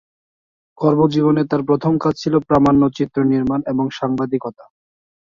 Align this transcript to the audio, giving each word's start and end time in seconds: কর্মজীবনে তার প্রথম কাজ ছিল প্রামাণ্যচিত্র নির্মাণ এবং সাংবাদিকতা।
কর্মজীবনে 0.77 1.43
তার 1.45 1.61
প্রথম 1.69 1.93
কাজ 1.97 2.13
ছিল 2.21 2.33
প্রামাণ্যচিত্র 2.47 3.17
নির্মাণ 3.31 3.59
এবং 3.67 3.85
সাংবাদিকতা। 3.89 4.63